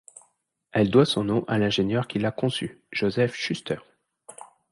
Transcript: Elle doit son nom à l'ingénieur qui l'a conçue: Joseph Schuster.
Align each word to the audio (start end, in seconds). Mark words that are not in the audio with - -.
Elle 0.71 0.89
doit 0.89 1.05
son 1.05 1.23
nom 1.23 1.43
à 1.47 1.59
l'ingénieur 1.59 2.07
qui 2.07 2.17
l'a 2.17 2.31
conçue: 2.31 2.81
Joseph 2.91 3.35
Schuster. 3.35 3.77